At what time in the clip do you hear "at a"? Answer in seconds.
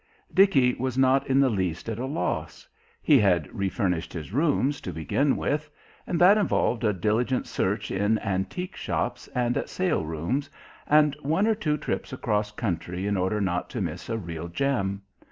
1.87-2.07